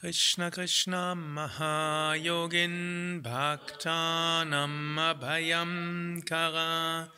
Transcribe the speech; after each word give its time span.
Krishna 0.00 0.48
Krishna 0.52 1.16
Mahayogin 1.16 3.20
Bhaktanam 3.20 4.96
Abhayam 4.96 6.24
Kara 6.24 7.10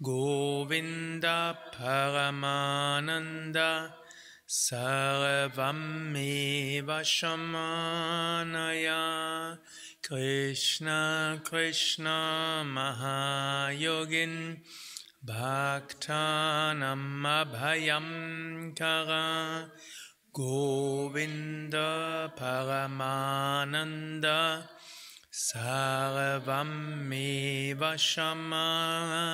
Govinda 0.00 1.58
Paramananda 1.74 3.90
Sarvam 4.48 6.16
Eva 6.16 7.02
Shamanaya 7.02 9.58
Krishna 10.00 11.40
Krishna 11.42 12.62
Mahayogin 12.64 14.60
Bhaktanam 15.26 17.26
Abhayam 17.26 18.72
Kara 18.76 19.68
Govinda 20.32 22.32
Paramananda 22.36 24.68
Sarvameva 25.32 27.98
Shamanaya 27.98 29.26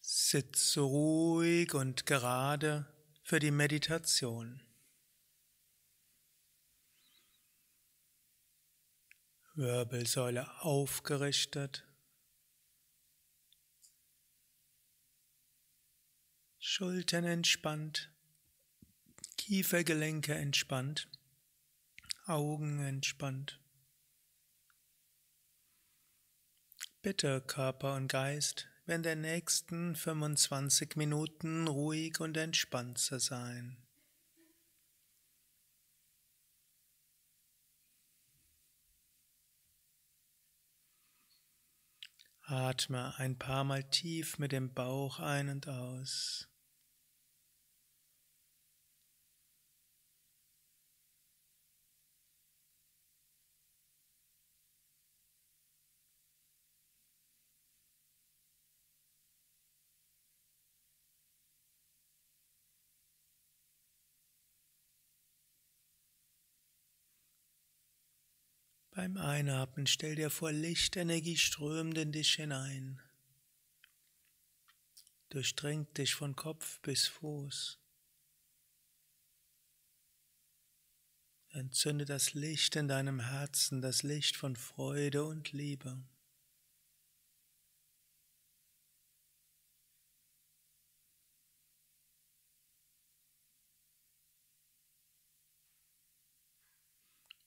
Sitze 0.00 0.80
ruhig 0.80 1.74
und 1.74 2.06
gerade 2.06 2.86
für 3.22 3.38
die 3.38 3.50
Meditation. 3.50 4.62
Wirbelsäule 9.54 10.46
aufgerichtet. 10.62 11.85
Schultern 16.68 17.24
entspannt, 17.24 18.10
Kiefergelenke 19.38 20.34
entspannt, 20.34 21.08
Augen 22.26 22.80
entspannt. 22.80 23.60
Bitte 27.02 27.40
Körper 27.40 27.94
und 27.94 28.08
Geist 28.08 28.68
während 28.84 29.06
der 29.06 29.14
nächsten 29.14 29.94
25 29.94 30.96
Minuten 30.96 31.68
ruhig 31.68 32.18
und 32.18 32.36
entspannt 32.36 32.98
zu 32.98 33.20
sein. 33.20 33.76
Atme 42.42 43.14
ein 43.18 43.38
paar 43.38 43.62
Mal 43.62 43.84
tief 43.84 44.38
mit 44.38 44.50
dem 44.50 44.74
Bauch 44.74 45.20
ein 45.20 45.48
und 45.48 45.68
aus. 45.68 46.48
Beim 68.96 69.18
Einatmen 69.18 69.86
stell 69.86 70.14
dir 70.14 70.30
vor, 70.30 70.50
Lichtenergie 70.52 71.36
strömt 71.36 71.98
in 71.98 72.12
dich 72.12 72.32
hinein, 72.36 72.98
durchdringt 75.28 75.98
dich 75.98 76.14
von 76.14 76.34
Kopf 76.34 76.80
bis 76.80 77.06
Fuß. 77.06 77.78
Entzünde 81.50 82.06
das 82.06 82.32
Licht 82.32 82.74
in 82.74 82.88
deinem 82.88 83.20
Herzen, 83.20 83.82
das 83.82 84.02
Licht 84.02 84.34
von 84.34 84.56
Freude 84.56 85.24
und 85.24 85.52
Liebe. 85.52 86.02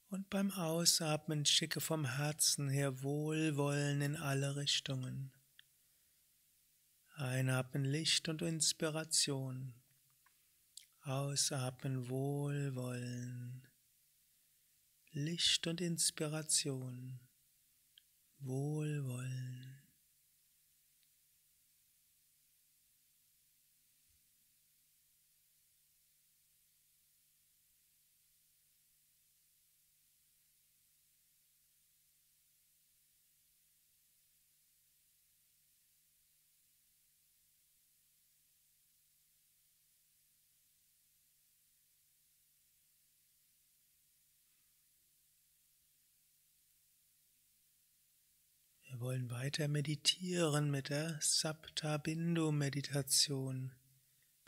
Und 0.10 0.32
beim 0.32 0.50
Ausatmen 0.52 1.46
schicke 1.46 1.82
vom 1.82 2.04
Herzen 2.04 2.68
her 2.68 3.04
Wohlwollen 3.04 4.02
in 4.02 4.16
alle 4.16 4.56
Richtungen. 4.56 5.32
Einatmen 7.16 7.86
Licht 7.86 8.28
und 8.28 8.42
Inspiration. 8.42 9.76
Ausatmen 11.04 12.10
Wohlwollen. 12.10 13.68
Licht 15.12 15.68
und 15.68 15.80
Inspiration. 15.80 17.20
Wohlwollen. 18.40 19.89
Wir 49.00 49.06
wollen 49.06 49.32
weiter 49.32 49.70
meditieren 49.70 50.72
mit 50.72 50.90
der 50.90 51.18
Sapta 51.22 51.98
Bindu 51.98 52.52
Meditation. 52.52 53.72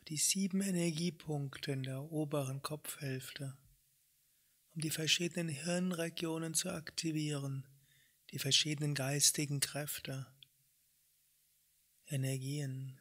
Die 0.10 0.18
sieben 0.18 0.60
Energiepunkte 0.60 1.72
in 1.72 1.84
der 1.84 2.12
oberen 2.12 2.62
Kopfhälfte, 2.62 3.58
um 4.76 4.82
die 4.82 4.90
verschiedenen 4.90 5.48
Hirnregionen 5.48 6.54
zu 6.54 6.70
aktivieren, 6.70 7.66
die 8.32 8.40
verschiedenen 8.40 8.94
geistigen 8.94 9.62
Kräfte, 9.62 10.28
Energien. 12.08 13.00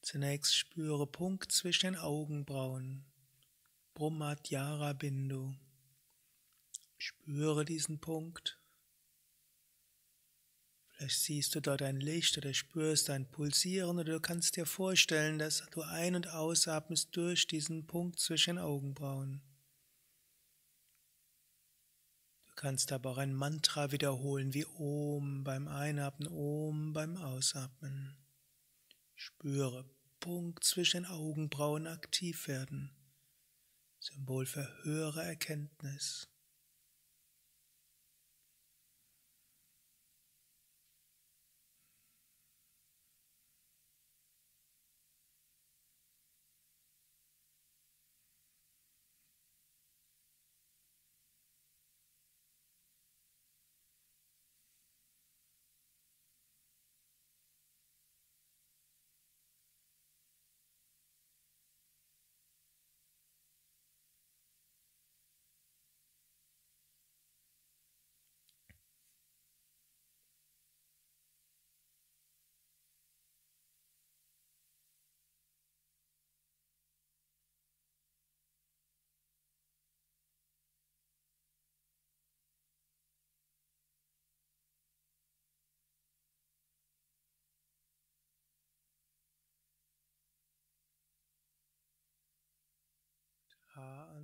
Zunächst 0.00 0.56
spüre 0.56 1.06
Punkt 1.06 1.52
zwischen 1.52 1.92
den 1.92 1.96
Augenbrauen, 1.96 3.04
Brahmadyara 3.92 4.94
Bindu. 4.94 5.52
Spüre 6.96 7.66
diesen 7.66 8.00
Punkt. 8.00 8.61
Vielleicht 11.02 11.20
siehst 11.20 11.54
du 11.56 11.60
dort 11.60 11.82
ein 11.82 11.98
Licht 11.98 12.38
oder 12.38 12.54
spürst 12.54 13.10
ein 13.10 13.28
Pulsieren 13.28 13.98
oder 13.98 14.12
du 14.12 14.20
kannst 14.20 14.56
dir 14.56 14.66
vorstellen, 14.66 15.36
dass 15.40 15.66
du 15.72 15.82
ein- 15.82 16.14
und 16.14 16.28
ausatmest 16.28 17.08
durch 17.16 17.48
diesen 17.48 17.88
Punkt 17.88 18.20
zwischen 18.20 18.54
den 18.54 18.64
Augenbrauen. 18.64 19.42
Du 22.46 22.52
kannst 22.54 22.92
aber 22.92 23.10
auch 23.10 23.18
ein 23.18 23.34
Mantra 23.34 23.90
wiederholen 23.90 24.54
wie 24.54 24.64
Om 24.64 25.42
beim 25.42 25.66
Einatmen, 25.66 26.28
Om 26.28 26.92
beim 26.92 27.16
Ausatmen. 27.16 28.16
Spüre 29.16 29.84
Punkt 30.20 30.62
zwischen 30.62 31.02
den 31.02 31.10
Augenbrauen 31.10 31.88
aktiv 31.88 32.46
werden. 32.46 32.94
Symbol 33.98 34.46
für 34.46 34.72
höhere 34.84 35.24
Erkenntnis. 35.24 36.31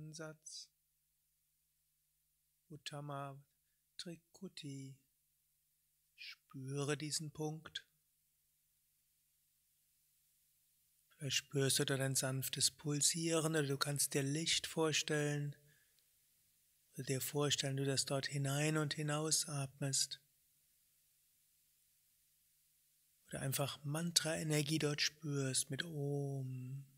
Ansatz. 0.09 0.67
Uttama 2.69 3.39
Trikuti. 3.95 4.97
Spüre 6.15 6.97
diesen 6.97 7.31
Punkt. 7.31 7.85
Vielleicht 11.09 11.35
spürst 11.35 11.77
du 11.77 11.85
dort 11.85 12.01
ein 12.01 12.15
sanftes 12.15 12.71
Pulsieren 12.71 13.51
oder 13.51 13.67
du 13.67 13.77
kannst 13.77 14.15
dir 14.15 14.23
Licht 14.23 14.65
vorstellen 14.65 15.55
oder 16.95 17.03
dir 17.03 17.21
vorstellen, 17.21 17.77
du 17.77 17.85
das 17.85 18.05
dort 18.05 18.25
hinein 18.25 18.77
und 18.77 18.95
hinaus 18.95 19.47
atmest. 19.47 20.19
Oder 23.27 23.41
einfach 23.41 23.77
Mantra-Energie 23.83 24.79
dort 24.79 25.01
spürst 25.01 25.69
mit 25.69 25.83
Om. 25.83 26.88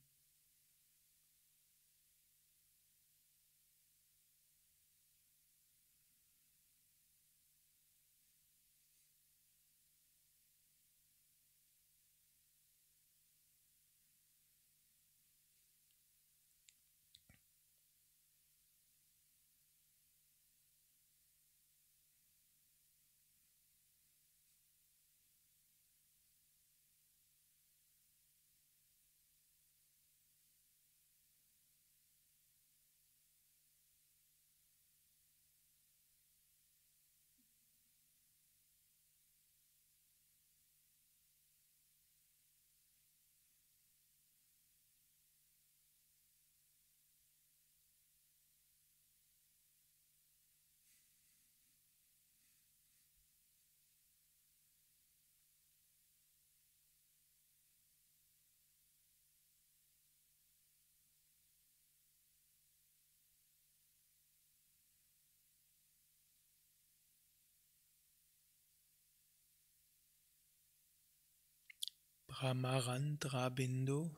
Brahmarandra 72.41 73.49
Bindu, 73.49 74.17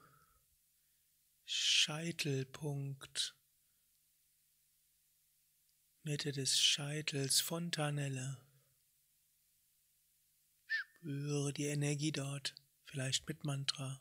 Scheitelpunkt, 1.44 3.36
Mitte 6.04 6.32
des 6.32 6.58
Scheitels, 6.58 7.42
Fontanelle. 7.42 8.38
Spüre 10.68 11.52
die 11.52 11.66
Energie 11.66 12.14
dort, 12.14 12.56
vielleicht 12.86 13.28
mit 13.28 13.44
Mantra. 13.44 14.00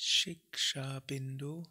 Shiksha 0.00 1.00
Bindu. 1.00 1.64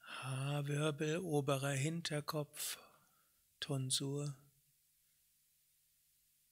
Haarwirbel, 0.00 1.18
oberer 1.18 1.70
Hinterkopf, 1.70 2.76
Tonsur. 3.60 4.36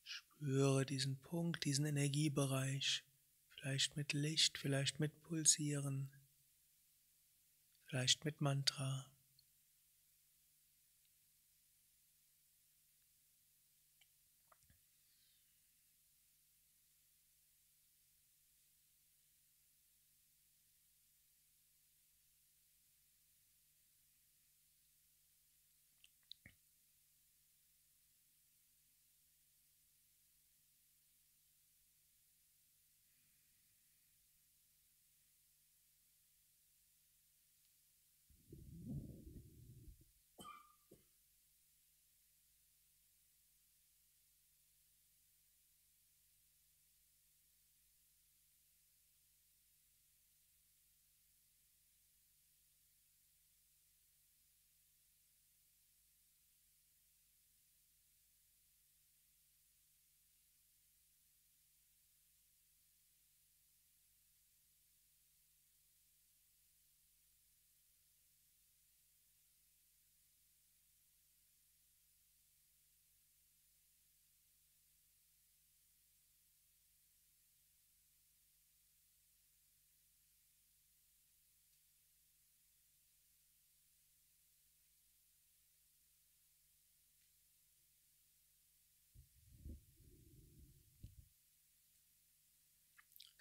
Spüre 0.04 0.86
diesen 0.86 1.18
Punkt, 1.18 1.64
diesen 1.64 1.84
Energiebereich, 1.84 3.02
vielleicht 3.48 3.96
mit 3.96 4.12
Licht, 4.12 4.58
vielleicht 4.58 5.00
mit 5.00 5.20
Pulsieren, 5.22 6.12
vielleicht 7.86 8.24
mit 8.24 8.40
Mantra. 8.40 9.10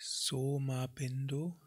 Soma 0.08 0.86
Bindu, 0.86 1.60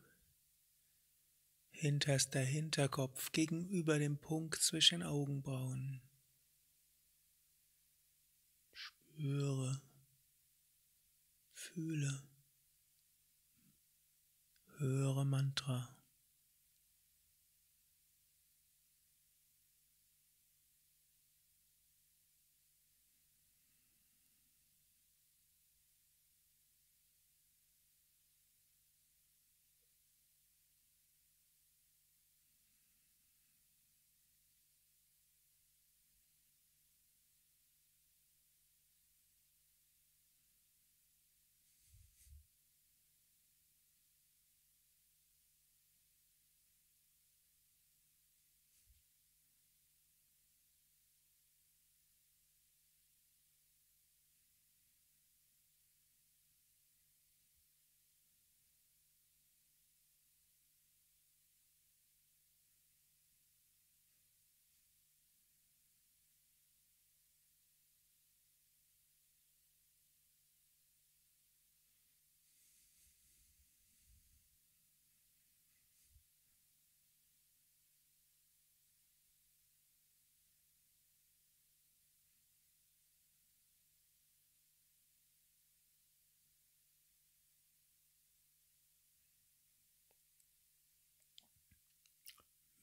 hinterster 1.70 2.40
Hinterkopf 2.40 3.32
gegenüber 3.32 3.98
dem 3.98 4.16
Punkt 4.16 4.62
zwischen 4.62 5.02
Augenbrauen. 5.02 6.00
Spüre 8.70 9.82
Fühle. 11.50 12.22
Höre 14.76 15.24
Mantra. 15.24 15.97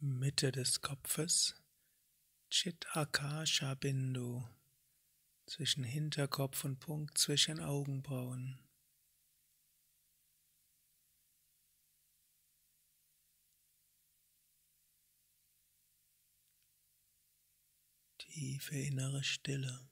Mitte 0.05 0.51
des 0.51 0.81
Kopfes, 0.81 1.55
Chit 2.51 2.85
Akasha 2.95 3.73
Bindu, 3.73 4.43
zwischen 5.47 5.83
Hinterkopf 5.83 6.63
und 6.63 6.79
Punkt 6.79 7.17
zwischen 7.17 7.59
Augenbrauen. 7.59 8.59
Tiefe 18.19 18.77
innere 18.77 19.23
Stille. 19.23 19.89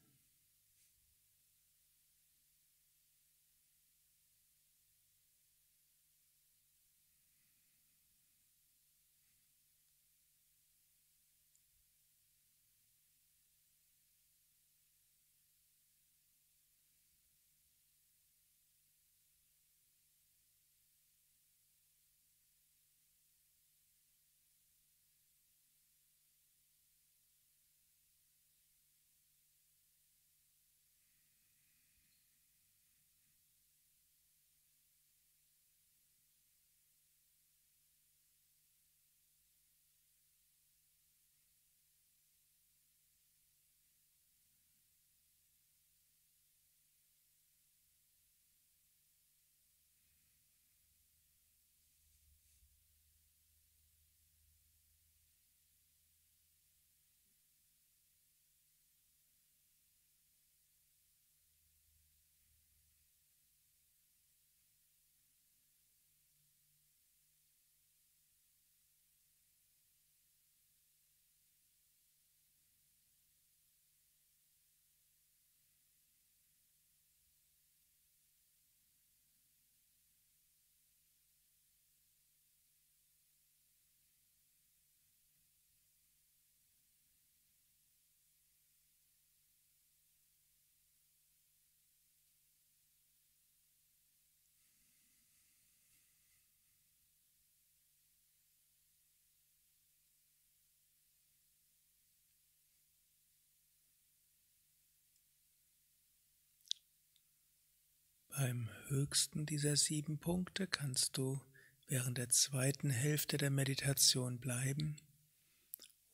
Beim 108.43 108.69
höchsten 108.89 109.45
dieser 109.45 109.77
sieben 109.77 110.19
Punkte 110.19 110.67
kannst 110.67 111.17
du 111.17 111.39
während 111.87 112.17
der 112.17 112.27
zweiten 112.27 112.89
Hälfte 112.89 113.37
der 113.37 113.49
Meditation 113.49 114.41
bleiben 114.41 114.97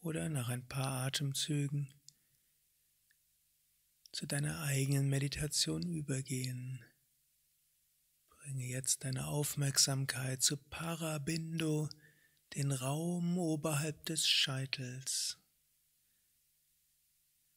oder 0.01 0.29
nach 0.29 0.47
ein 0.49 0.63
paar 0.67 1.07
Atemzügen 1.07 1.91
zu 4.11 4.27
deiner 4.27 4.61
eigenen 4.61 5.09
Meditation 5.09 5.81
übergehen. 5.81 6.85
Bringe 8.29 8.63
jetzt 8.63 9.05
deine 9.05 9.25
Aufmerksamkeit 9.25 10.43
zu 10.43 10.57
Parabindo, 10.57 11.89
den 12.53 12.71
Raum 12.71 13.39
oberhalb 13.39 14.05
des 14.05 14.27
Scheitels. 14.27 15.39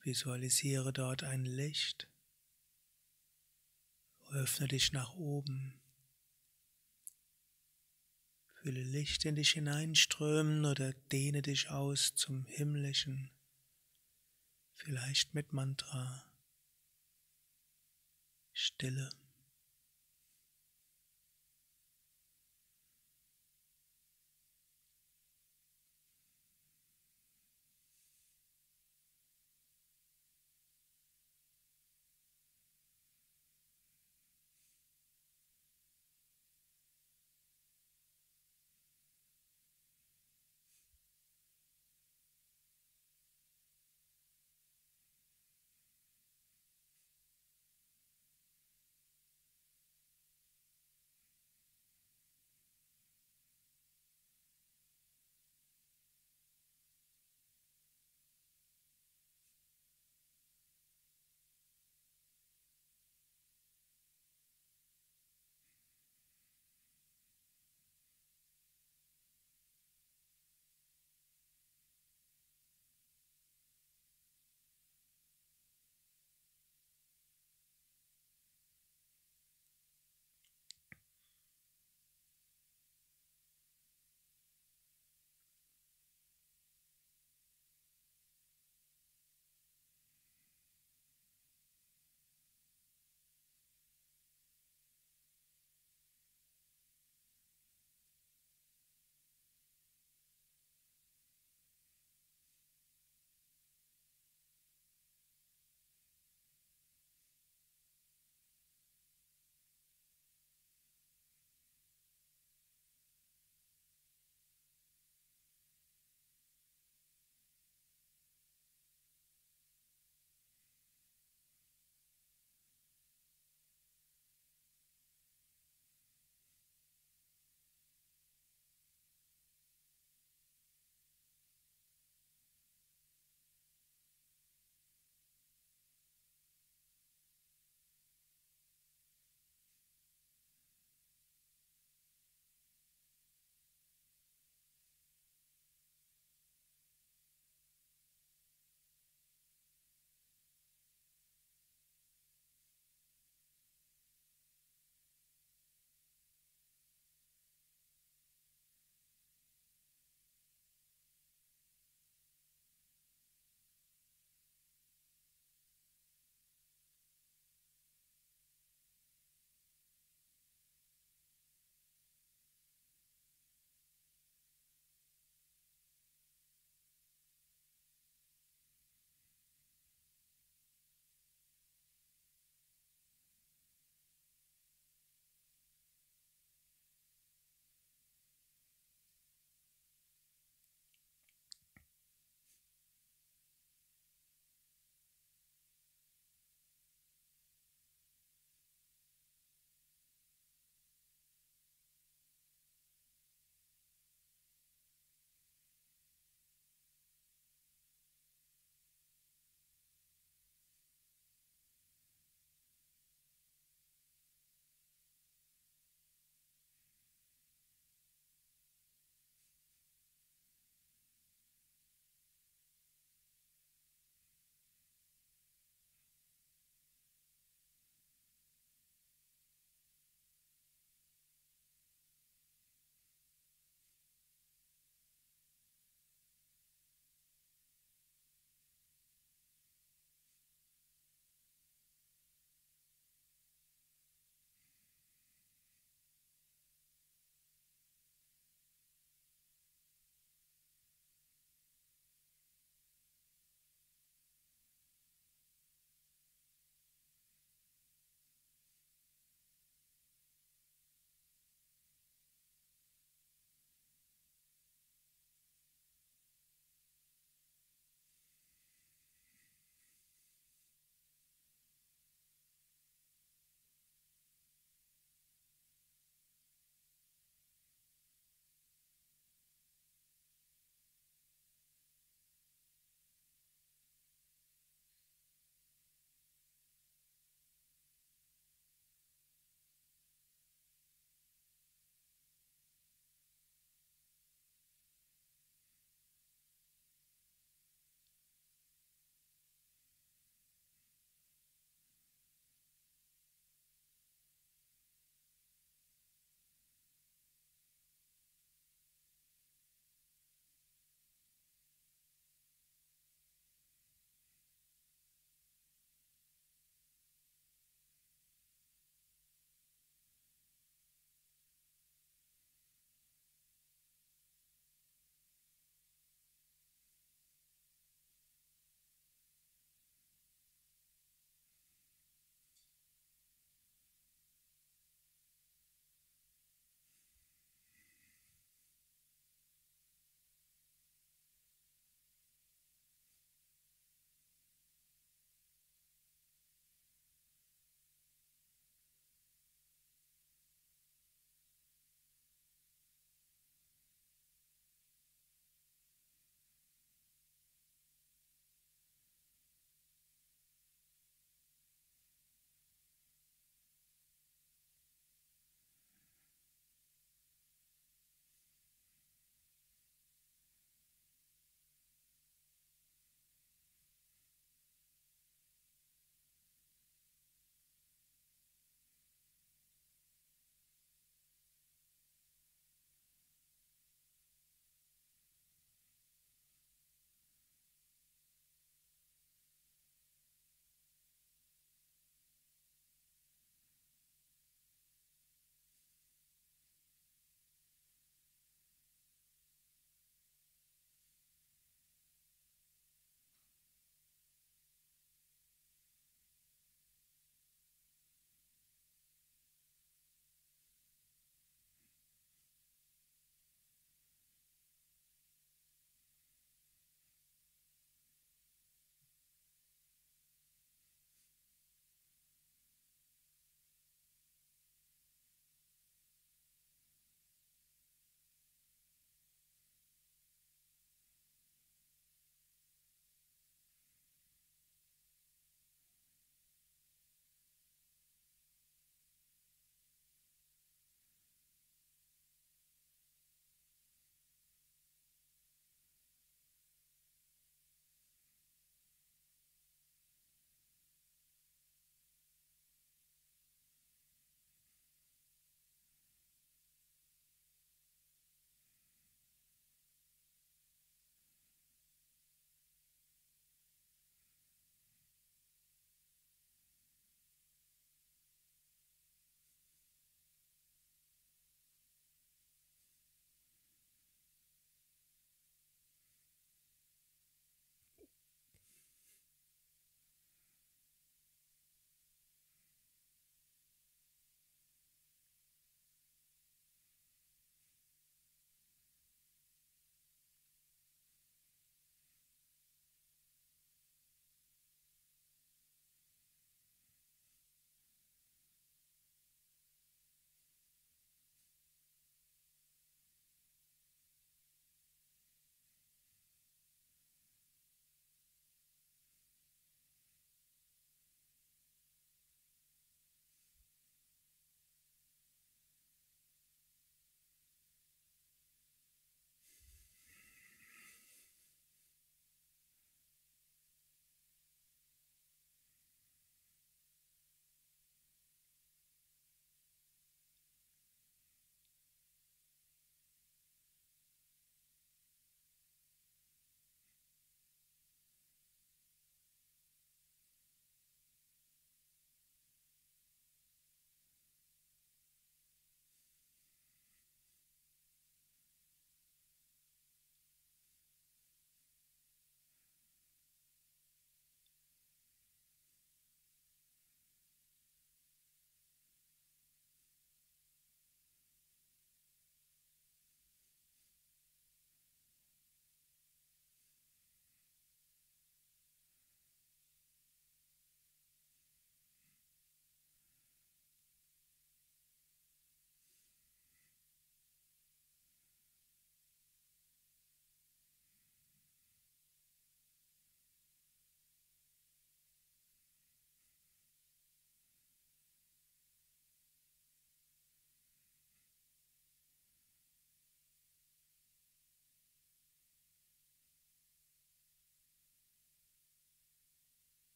Visualisiere 0.00 0.92
dort 0.92 1.22
ein 1.22 1.44
Licht 1.44 2.08
Öffne 4.30 4.68
dich 4.68 4.92
nach 4.92 5.14
oben. 5.14 5.80
Fühle 8.66 8.82
Licht 8.82 9.24
in 9.24 9.36
dich 9.36 9.50
hineinströmen 9.50 10.64
oder 10.64 10.92
dehne 11.12 11.42
dich 11.42 11.70
aus 11.70 12.14
zum 12.14 12.44
Himmlischen, 12.46 13.30
vielleicht 14.74 15.34
mit 15.34 15.52
Mantra. 15.52 16.24
Stille. 18.52 19.10